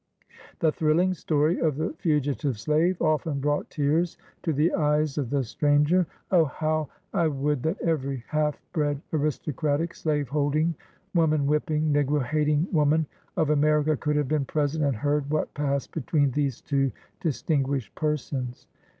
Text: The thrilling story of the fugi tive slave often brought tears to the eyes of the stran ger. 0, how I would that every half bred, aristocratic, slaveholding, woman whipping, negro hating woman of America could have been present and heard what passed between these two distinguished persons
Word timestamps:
The 0.57 0.71
thrilling 0.71 1.13
story 1.13 1.59
of 1.59 1.75
the 1.77 1.89
fugi 1.91 2.35
tive 2.35 2.57
slave 2.57 2.99
often 3.03 3.39
brought 3.39 3.69
tears 3.69 4.17
to 4.41 4.51
the 4.51 4.73
eyes 4.73 5.15
of 5.19 5.29
the 5.29 5.43
stran 5.43 5.85
ger. 5.85 6.07
0, 6.31 6.45
how 6.45 6.89
I 7.13 7.27
would 7.27 7.61
that 7.61 7.79
every 7.81 8.23
half 8.27 8.59
bred, 8.73 8.99
aristocratic, 9.13 9.93
slaveholding, 9.93 10.73
woman 11.13 11.45
whipping, 11.45 11.93
negro 11.93 12.23
hating 12.25 12.67
woman 12.71 13.05
of 13.37 13.51
America 13.51 13.95
could 13.95 14.15
have 14.15 14.27
been 14.27 14.45
present 14.45 14.83
and 14.83 14.95
heard 14.95 15.29
what 15.29 15.53
passed 15.53 15.91
between 15.93 16.31
these 16.31 16.61
two 16.61 16.91
distinguished 17.19 17.93
persons 17.93 18.65